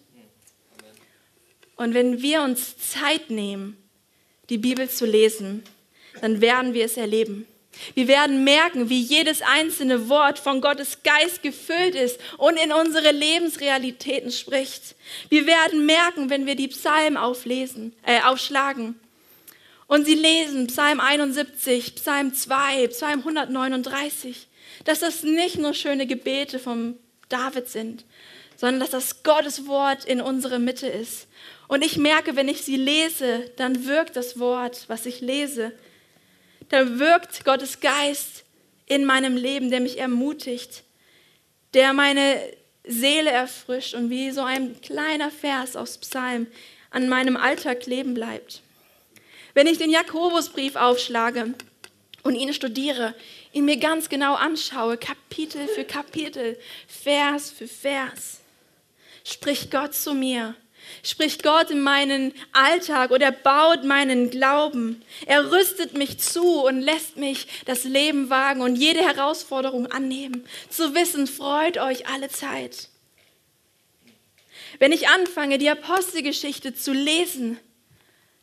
[1.75, 3.77] Und wenn wir uns Zeit nehmen,
[4.49, 5.63] die Bibel zu lesen,
[6.19, 7.45] dann werden wir es erleben.
[7.93, 13.11] Wir werden merken, wie jedes einzelne Wort von Gottes Geist gefüllt ist und in unsere
[13.11, 14.95] Lebensrealitäten spricht.
[15.29, 18.99] Wir werden merken, wenn wir die Psalmen auflesen, äh, aufschlagen
[19.89, 24.47] und sie lesen, Psalm 71, Psalm 2, Psalm 139,
[24.85, 26.95] dass das nicht nur schöne Gebete vom
[27.27, 28.05] David sind,
[28.55, 31.27] sondern dass das Gottes Wort in unserer Mitte ist.
[31.67, 35.71] Und ich merke, wenn ich sie lese, dann wirkt das Wort, was ich lese,
[36.69, 38.45] dann wirkt Gottes Geist
[38.85, 40.83] in meinem Leben, der mich ermutigt,
[41.73, 42.41] der meine
[42.83, 46.47] Seele erfrischt und wie so ein kleiner Vers aus Psalm
[46.89, 48.61] an meinem Alltag leben bleibt.
[49.53, 51.53] Wenn ich den Jakobusbrief aufschlage
[52.23, 53.13] und ihn studiere,
[53.53, 58.39] ihn mir ganz genau anschaue, Kapitel für Kapitel, Vers für Vers,
[59.23, 60.55] spricht Gott zu mir
[61.03, 65.01] spricht Gott in meinen Alltag oder baut meinen Glauben.
[65.25, 70.45] Er rüstet mich zu und lässt mich das Leben wagen und jede Herausforderung annehmen.
[70.69, 72.89] Zu wissen, freut euch alle Zeit.
[74.79, 77.59] Wenn ich anfange, die Apostelgeschichte zu lesen,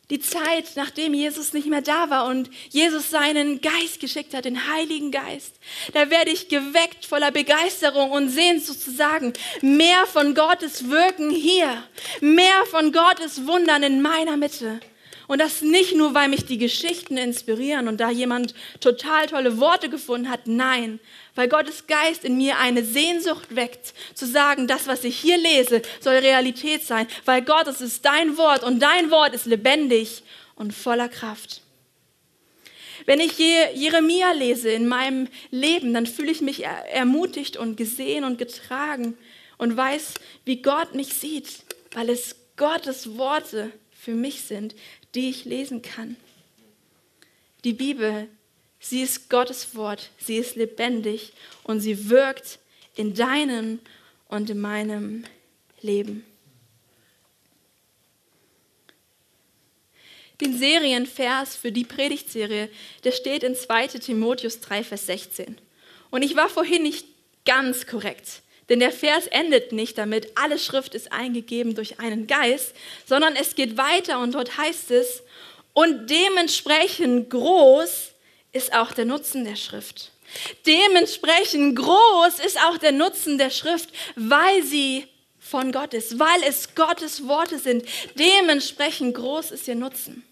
[0.09, 4.71] die Zeit, nachdem Jesus nicht mehr da war und Jesus seinen Geist geschickt hat, den
[4.71, 5.55] Heiligen Geist.
[5.93, 11.83] Da werde ich geweckt voller Begeisterung und Sehnsucht zu sagen, mehr von Gottes Wirken hier,
[12.21, 14.79] mehr von Gottes Wundern in meiner Mitte.
[15.27, 19.89] Und das nicht nur, weil mich die Geschichten inspirieren und da jemand total tolle Worte
[19.89, 21.01] gefunden hat, nein,
[21.37, 25.83] weil Gottes Geist in mir eine Sehnsucht weckt, zu sagen, das, was ich hier lese,
[26.01, 30.23] soll Realität sein, weil Gott, es ist dein Wort und dein Wort ist lebendig
[30.55, 31.61] und voller Kraft.
[33.05, 38.39] Wenn ich Jeremia lese in meinem Leben, dann fühle ich mich ermutigt und gesehen und
[38.39, 39.15] getragen
[39.59, 41.59] und weiß, wie Gott mich sieht,
[41.91, 44.75] weil es Gottes Worte für mich sind,
[45.13, 46.15] die ich lesen kann.
[47.63, 48.27] Die Bibel,
[48.79, 52.59] sie ist Gottes Wort, sie ist lebendig und sie wirkt
[52.95, 53.79] in deinem
[54.27, 55.23] und in meinem
[55.81, 56.25] Leben.
[60.41, 62.69] Den Serienvers für die Predigtserie,
[63.03, 65.57] der steht in 2 Timotheus 3, Vers 16.
[66.11, 67.07] Und ich war vorhin nicht
[67.45, 68.43] ganz korrekt.
[68.69, 73.55] Denn der Vers endet nicht damit, alle Schrift ist eingegeben durch einen Geist, sondern es
[73.55, 75.23] geht weiter und dort heißt es,
[75.73, 78.11] und dementsprechend groß
[78.51, 80.11] ist auch der Nutzen der Schrift.
[80.65, 85.07] Dementsprechend groß ist auch der Nutzen der Schrift, weil sie
[85.39, 87.85] von Gott ist, weil es Gottes Worte sind.
[88.15, 90.23] Dementsprechend groß ist ihr Nutzen.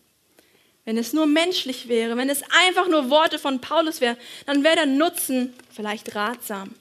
[0.84, 4.75] Wenn es nur menschlich wäre, wenn es einfach nur Worte von Paulus wären, dann wäre
[4.75, 6.75] der Nutzen vielleicht ratsam.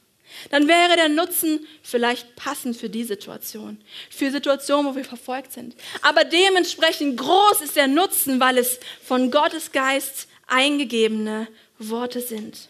[0.50, 5.76] Dann wäre der Nutzen vielleicht passend für die Situation, für Situationen, wo wir verfolgt sind.
[6.02, 12.68] Aber dementsprechend groß ist der Nutzen, weil es von Gottes Geist eingegebene Worte sind.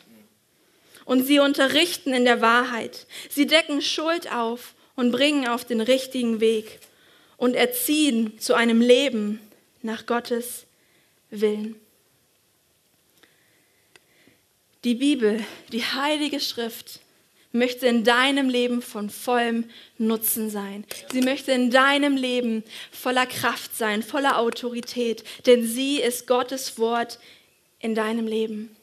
[1.05, 3.07] Und sie unterrichten in der Wahrheit.
[3.29, 6.81] Sie decken Schuld auf und bringen auf den richtigen Weg
[7.37, 9.41] und erziehen zu einem Leben
[9.83, 10.65] nach Gottes
[11.31, 11.77] Willen.
[14.85, 17.01] Die Bibel, die heilige Schrift,
[17.53, 20.85] möchte in deinem Leben von vollem Nutzen sein.
[21.13, 27.19] Sie möchte in deinem Leben voller Kraft sein, voller Autorität, denn sie ist Gottes Wort
[27.85, 28.75] in deinem Leben.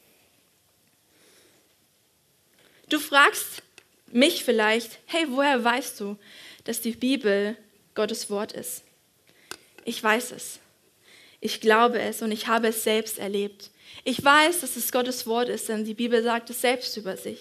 [2.88, 3.64] Du fragst
[4.12, 6.16] mich vielleicht, hey, woher weißt du,
[6.62, 7.56] dass die Bibel
[7.96, 8.84] Gottes Wort ist?
[9.84, 10.60] Ich weiß es.
[11.40, 13.70] Ich glaube es und ich habe es selbst erlebt.
[14.04, 17.40] Ich weiß, dass es Gottes Wort ist, denn die Bibel sagt es selbst über sich.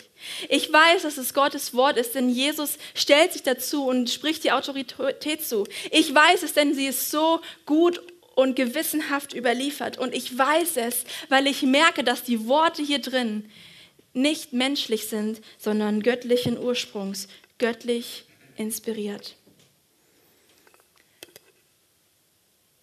[0.50, 4.52] Ich weiß, dass es Gottes Wort ist, denn Jesus stellt sich dazu und spricht die
[4.52, 5.68] Autorität zu.
[5.92, 8.02] Ich weiß es, denn sie ist so gut
[8.42, 10.00] und gewissenhaft überliefert.
[10.00, 13.46] Und ich weiß es, weil ich merke, dass die Worte hier drin
[14.14, 17.28] nicht menschlich sind, sondern göttlichen Ursprungs,
[17.60, 18.26] göttlich
[18.58, 19.36] inspiriert.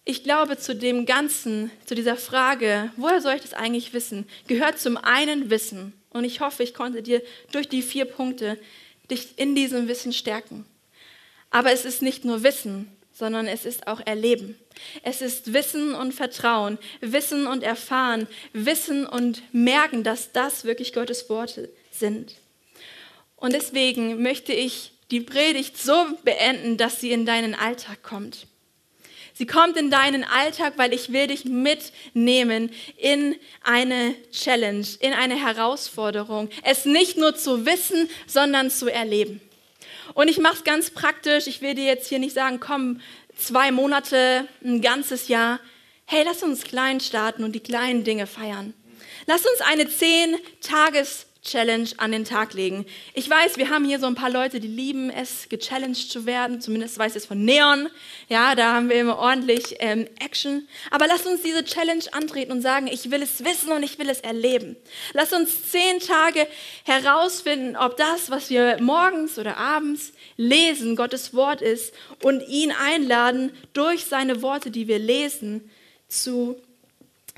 [0.05, 4.79] Ich glaube, zu dem Ganzen, zu dieser Frage, woher soll ich das eigentlich wissen, gehört
[4.79, 5.91] zum einen Wissen.
[6.11, 8.57] Und ich hoffe, ich konnte dir durch die vier Punkte
[9.11, 10.65] dich in diesem Wissen stärken.
[11.49, 12.89] Aber es ist nicht nur Wissen,
[13.19, 14.57] sondern es ist auch Erleben.
[15.03, 21.29] Es ist Wissen und Vertrauen, Wissen und Erfahren, Wissen und Merken, dass das wirklich Gottes
[21.29, 22.35] Worte sind.
[23.35, 28.47] Und deswegen möchte ich die Predigt so beenden, dass sie in deinen Alltag kommt.
[29.33, 35.35] Sie kommt in deinen Alltag, weil ich will dich mitnehmen in eine Challenge, in eine
[35.35, 36.49] Herausforderung.
[36.63, 39.41] Es nicht nur zu wissen, sondern zu erleben.
[40.13, 41.47] Und ich mache es ganz praktisch.
[41.47, 43.01] Ich will dir jetzt hier nicht sagen, komm,
[43.37, 45.59] zwei Monate, ein ganzes Jahr.
[46.05, 48.73] Hey, lass uns klein starten und die kleinen Dinge feiern.
[49.27, 52.85] Lass uns eine zehn Tages Challenge an den Tag legen.
[53.13, 56.59] Ich weiß, wir haben hier so ein paar Leute, die lieben es, gechallenged zu werden.
[56.59, 57.87] Zumindest weiß ich es von Neon.
[58.27, 60.67] Ja, da haben wir immer ordentlich ähm, Action.
[60.91, 64.09] Aber lass uns diese Challenge antreten und sagen, ich will es wissen und ich will
[64.09, 64.75] es erleben.
[65.13, 66.45] Lass uns zehn Tage
[66.83, 73.51] herausfinden, ob das, was wir morgens oder abends lesen, Gottes Wort ist und ihn einladen,
[73.71, 75.69] durch seine Worte, die wir lesen,
[76.09, 76.57] zu,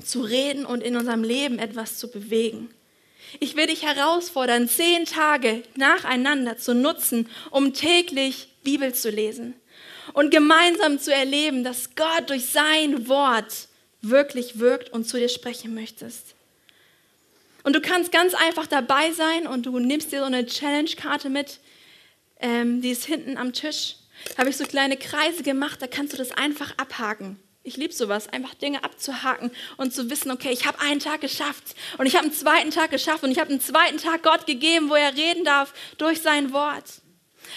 [0.04, 2.68] zu reden und in unserem Leben etwas zu bewegen.
[3.40, 9.54] Ich will dich herausfordern, zehn Tage nacheinander zu nutzen, um täglich Bibel zu lesen
[10.12, 13.68] und gemeinsam zu erleben, dass Gott durch sein Wort
[14.00, 16.34] wirklich wirkt und zu dir sprechen möchtest.
[17.62, 21.60] Und du kannst ganz einfach dabei sein und du nimmst dir so eine Challenge-Karte mit,
[22.40, 23.96] ähm, die ist hinten am Tisch.
[24.30, 27.38] Da habe ich so kleine Kreise gemacht, da kannst du das einfach abhaken.
[27.64, 31.76] Ich liebe sowas, einfach Dinge abzuhaken und zu wissen, okay, ich habe einen Tag geschafft
[31.96, 34.90] und ich habe einen zweiten Tag geschafft und ich habe einen zweiten Tag Gott gegeben,
[34.90, 36.84] wo er reden darf durch sein Wort.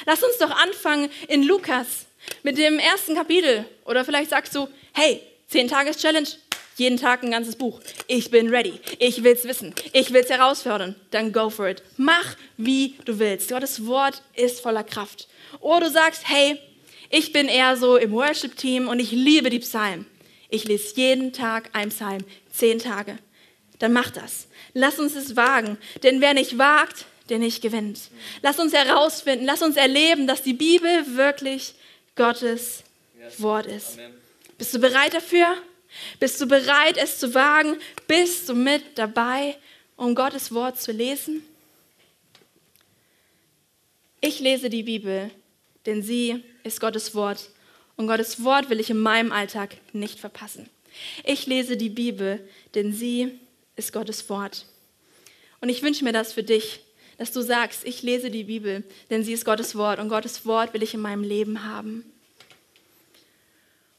[0.06, 2.06] Lass uns doch anfangen in Lukas
[2.44, 3.66] mit dem ersten Kapitel.
[3.86, 6.28] Oder vielleicht sagst du, hey, 10 Tages Challenge,
[6.76, 7.80] jeden Tag ein ganzes Buch.
[8.08, 8.80] Ich bin ready.
[9.00, 9.74] Ich will es wissen.
[9.94, 10.96] Ich will es herausfordern.
[11.12, 11.82] Dann go for it.
[11.98, 13.50] Mach, wie du willst.
[13.50, 15.28] Gottes Wort ist voller Kraft.
[15.62, 16.60] Oder du sagst, hey,
[17.16, 20.06] ich bin eher so im Worship-Team und ich liebe die Psalmen.
[20.50, 23.18] Ich lese jeden Tag einen Psalm, zehn Tage.
[23.80, 24.48] Dann mach das.
[24.74, 28.00] Lass uns es wagen, denn wer nicht wagt, der nicht gewinnt.
[28.42, 31.76] Lass uns herausfinden, lass uns erleben, dass die Bibel wirklich
[32.16, 32.84] Gottes
[33.38, 33.98] Wort ist.
[34.58, 35.58] Bist du bereit dafür?
[36.20, 37.78] Bist du bereit, es zu wagen?
[38.08, 39.58] Bist du mit dabei,
[39.96, 41.46] um Gottes Wort zu lesen?
[44.20, 45.32] Ich lese die Bibel,
[45.86, 47.50] denn sie ist Gottes Wort.
[47.96, 50.70] Und Gottes Wort will ich in meinem Alltag nicht verpassen.
[51.24, 53.40] Ich lese die Bibel, denn sie
[53.76, 54.66] ist Gottes Wort.
[55.62, 56.80] Und ich wünsche mir das für dich,
[57.18, 60.74] dass du sagst, ich lese die Bibel, denn sie ist Gottes Wort und Gottes Wort
[60.74, 62.04] will ich in meinem Leben haben.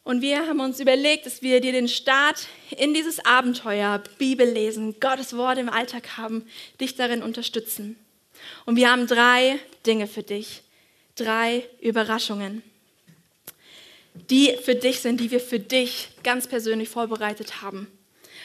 [0.05, 5.01] Und wir haben uns überlegt, dass wir dir den Start in dieses Abenteuer Bibel lesen,
[5.01, 6.47] Gottes Wort im Alltag haben,
[6.81, 7.99] dich darin unterstützen.
[8.67, 10.63] Und wir haben drei Dinge für dich
[11.17, 12.63] drei Überraschungen,
[14.31, 17.89] die für dich sind, die wir für dich ganz persönlich vorbereitet haben.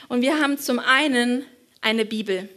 [0.07, 1.45] Und wir haben zum einen
[1.81, 2.49] eine Bibel.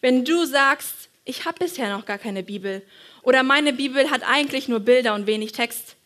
[0.00, 2.82] Wenn du sagst, ich habe bisher noch gar keine Bibel
[3.22, 5.96] oder meine Bibel hat eigentlich nur Bilder und wenig Text,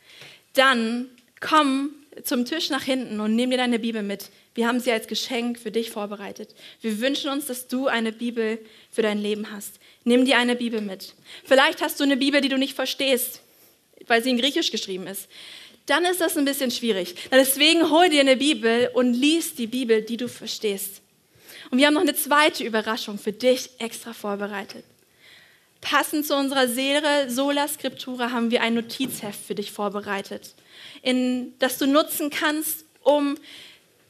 [0.55, 1.09] dann
[1.41, 1.91] komm
[2.25, 4.31] zum Tisch nach hinten und nimm dir deine Bibel mit.
[4.55, 6.55] Wir haben sie als Geschenk für dich vorbereitet.
[6.81, 8.59] Wir wünschen uns, dass du eine Bibel
[8.91, 9.80] für dein Leben hast.
[10.05, 11.15] Nimm dir eine Bibel mit.
[11.45, 13.41] Vielleicht hast du eine Bibel, die du nicht verstehst,
[14.07, 15.29] weil sie in Griechisch geschrieben ist.
[15.87, 17.15] Dann ist das ein bisschen schwierig.
[17.31, 21.03] Deswegen hol dir eine Bibel und lies die Bibel, die du verstehst.
[21.71, 24.85] Und wir haben noch eine zweite Überraschung für dich extra vorbereitet.
[25.81, 30.55] Passend zu unserer Serie Sola Scriptura haben wir ein Notizheft für dich vorbereitet,
[31.03, 33.39] in, das du nutzen kannst, um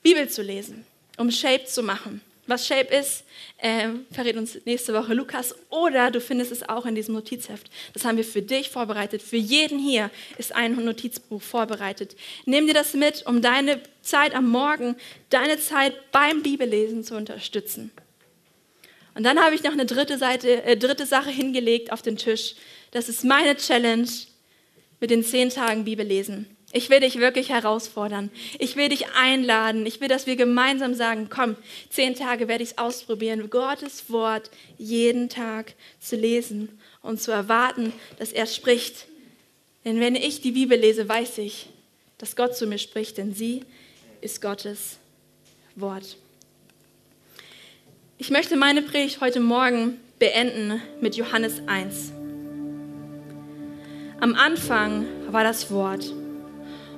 [0.02, 0.84] Bibel zu lesen,
[1.16, 2.20] um Shape zu machen.
[2.50, 3.22] Was Shape ist,
[3.58, 5.54] äh, verrät uns nächste Woche Lukas.
[5.68, 7.70] Oder du findest es auch in diesem Notizheft.
[7.92, 9.22] Das haben wir für dich vorbereitet.
[9.22, 12.16] Für jeden hier ist ein Notizbuch vorbereitet.
[12.46, 14.96] Nimm dir das mit, um deine Zeit am Morgen,
[15.28, 17.92] deine Zeit beim Bibellesen zu unterstützen.
[19.14, 22.56] Und dann habe ich noch eine dritte, Seite, äh, dritte Sache hingelegt auf den Tisch.
[22.90, 24.08] Das ist meine Challenge
[24.98, 26.56] mit den zehn Tagen Bibellesen.
[26.72, 28.30] Ich will dich wirklich herausfordern.
[28.60, 29.86] Ich will dich einladen.
[29.86, 31.56] Ich will, dass wir gemeinsam sagen, komm,
[31.88, 37.92] zehn Tage werde ich es ausprobieren, Gottes Wort jeden Tag zu lesen und zu erwarten,
[38.18, 39.06] dass er spricht.
[39.84, 41.70] Denn wenn ich die Bibel lese, weiß ich,
[42.18, 43.64] dass Gott zu mir spricht, denn sie
[44.20, 44.98] ist Gottes
[45.74, 46.16] Wort.
[48.18, 52.12] Ich möchte meine Predigt heute Morgen beenden mit Johannes 1.
[54.20, 56.12] Am Anfang war das Wort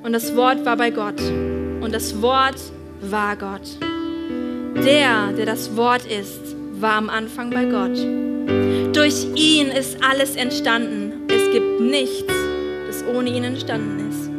[0.03, 1.21] und das Wort war bei Gott
[1.81, 2.57] und das Wort
[3.01, 3.79] war Gott.
[4.85, 7.97] Der, der das Wort ist, war am Anfang bei Gott.
[8.95, 11.13] Durch ihn ist alles entstanden.
[11.29, 12.33] Es gibt nichts,
[12.87, 14.31] das ohne ihn entstanden ist.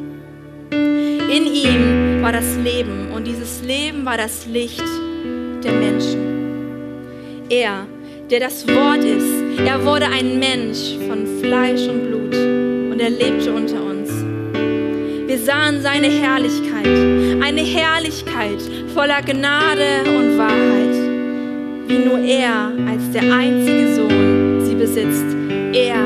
[1.31, 4.83] In ihm war das Leben und dieses Leben war das Licht
[5.63, 6.19] der Menschen.
[7.49, 7.85] Er,
[8.29, 12.35] der das Wort ist, er wurde ein Mensch von Fleisch und Blut
[12.91, 13.92] und er lebte unter uns.
[15.45, 16.87] Sahen seine Herrlichkeit,
[17.43, 18.61] eine Herrlichkeit
[18.93, 20.95] voller Gnade und Wahrheit,
[21.87, 25.35] wie nur er als der einzige Sohn sie besitzt,
[25.73, 25.99] er,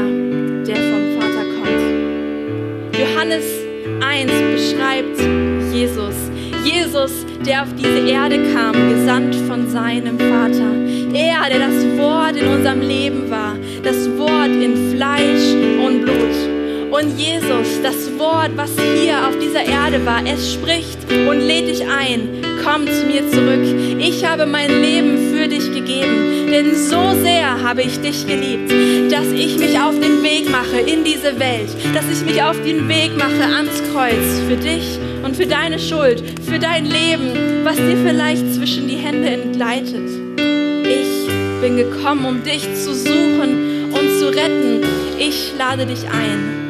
[0.65, 2.97] der vom Vater kommt.
[2.97, 3.45] Johannes
[4.01, 5.19] 1 beschreibt
[5.71, 6.15] Jesus,
[6.63, 7.11] Jesus,
[7.45, 10.73] der auf diese Erde kam, gesandt von seinem Vater.
[11.13, 15.53] Er, der das Wort in unserem Leben war, das Wort in Fleisch
[15.85, 16.47] und Blut.
[16.91, 21.81] Und Jesus, das Wort, was hier auf dieser Erde war, es spricht und lädt dich
[21.81, 22.41] ein.
[22.63, 23.99] Komm zu mir zurück.
[23.99, 28.71] Ich habe mein Leben für dich gegeben, denn so sehr habe ich dich geliebt,
[29.11, 32.88] dass ich mich auf den Weg mache in diese Welt, dass ich mich auf den
[32.88, 37.97] Weg mache ans Kreuz für dich und für deine Schuld, für dein Leben, was dir
[38.05, 40.09] vielleicht zwischen die Hände entgleitet.
[40.83, 44.83] Ich bin gekommen, um dich zu suchen und zu retten.
[45.19, 46.66] Ich lade dich ein.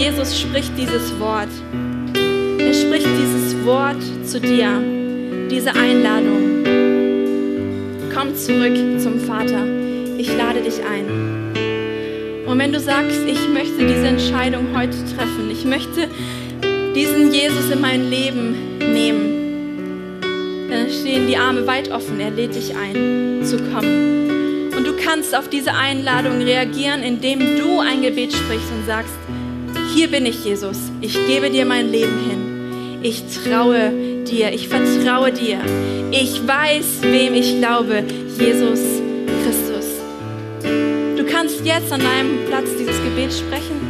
[0.00, 1.50] Jesus spricht dieses Wort.
[2.14, 4.82] Er spricht dieses Wort zu dir,
[5.50, 6.64] diese Einladung.
[8.10, 9.62] Komm zurück zum Vater.
[10.16, 12.46] Ich lade dich ein.
[12.46, 16.08] Und wenn du sagst, ich möchte diese Entscheidung heute treffen, ich möchte
[16.94, 20.20] diesen Jesus in mein Leben nehmen,
[20.70, 22.18] dann stehen die Arme weit offen.
[22.20, 24.70] Er lädt dich ein, zu kommen.
[24.74, 29.12] Und du kannst auf diese Einladung reagieren, indem du ein Gebet sprichst und sagst,
[29.94, 30.76] hier bin ich, Jesus.
[31.00, 33.00] Ich gebe dir mein Leben hin.
[33.02, 33.92] Ich traue
[34.24, 34.52] dir.
[34.52, 35.58] Ich vertraue dir.
[36.10, 38.04] Ich weiß, wem ich glaube.
[38.38, 38.80] Jesus
[39.44, 39.86] Christus.
[41.16, 43.80] Du kannst jetzt an deinem Platz dieses Gebet sprechen.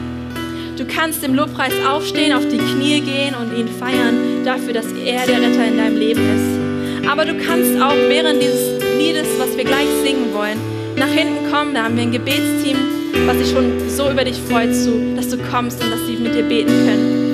[0.77, 5.27] Du kannst im Lobpreis aufstehen, auf die Knie gehen und ihn feiern dafür, dass er
[5.27, 7.09] der Retter in deinem Leben ist.
[7.09, 10.59] Aber du kannst auch während dieses Liedes, was wir gleich singen wollen,
[10.97, 11.75] nach hinten kommen.
[11.75, 14.71] Da haben wir ein Gebetsteam was sich schon so über dich freut,
[15.17, 17.31] dass du kommst und dass sie mit dir beten können.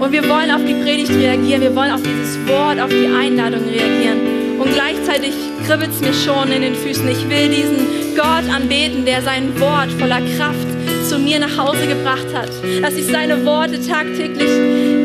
[0.00, 3.62] Und wir wollen auf die Predigt reagieren, wir wollen auf dieses Wort, auf die Einladung
[3.64, 4.58] reagieren.
[4.60, 5.32] Und gleichzeitig
[5.66, 7.08] kribbelt es mir schon in den Füßen.
[7.08, 10.66] Ich will diesen Gott anbeten, der sein Wort voller Kraft
[11.08, 12.50] zu mir nach Hause gebracht hat.
[12.82, 14.50] Dass ich seine Worte tagtäglich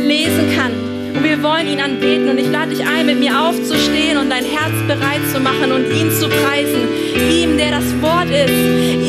[0.05, 2.29] lesen kann und wir wollen ihn anbeten.
[2.29, 5.85] Und ich lade dich ein, mit mir aufzustehen und dein Herz bereit zu machen und
[5.91, 6.87] ihn zu preisen.
[7.31, 8.53] Ihm, der das Wort ist.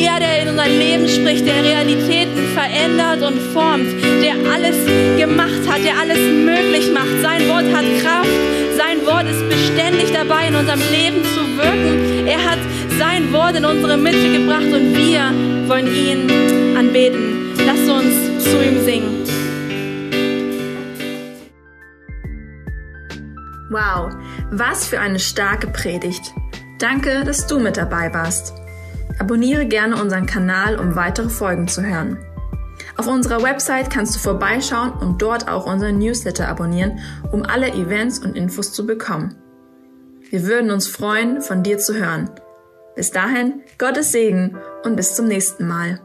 [0.00, 3.88] Er, der in unser Leben spricht, der Realitäten verändert und formt.
[4.22, 4.76] Der alles
[5.16, 7.14] gemacht hat, der alles möglich macht.
[7.22, 8.30] Sein Wort hat Kraft.
[8.76, 12.26] Sein Wort ist beständig dabei, in unserem Leben zu wirken.
[12.26, 12.58] Er hat
[12.98, 15.32] sein Wort in unsere Mitte gebracht und wir
[15.68, 17.54] wollen ihn anbeten.
[17.66, 19.19] Lass uns zu ihm singen.
[23.70, 24.12] Wow,
[24.50, 26.34] was für eine starke Predigt.
[26.80, 28.52] Danke, dass du mit dabei warst.
[29.20, 32.18] Abonniere gerne unseren Kanal, um weitere Folgen zu hören.
[32.96, 36.98] Auf unserer Website kannst du vorbeischauen und dort auch unseren Newsletter abonnieren,
[37.30, 39.36] um alle Events und Infos zu bekommen.
[40.30, 42.28] Wir würden uns freuen, von dir zu hören.
[42.96, 46.00] Bis dahin, Gottes Segen und bis zum nächsten Mal.